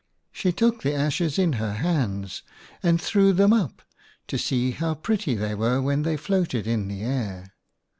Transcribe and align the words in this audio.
She 0.31 0.51
took 0.51 0.81
the 0.81 0.95
ashes 0.95 1.37
in 1.37 1.53
her 1.61 1.73
hands 1.73 2.41
and 2.81 2.99
threw 2.99 3.33
them 3.33 3.53
up 3.53 3.83
to 4.29 4.39
see 4.39 4.71
how 4.71 4.95
pretty 4.95 5.35
they 5.35 5.53
were 5.53 5.79
when 5.79 6.01
they 6.01 6.17
floated 6.17 6.65
in 6.65 6.87
the 6.87 7.03
air. 7.03 7.53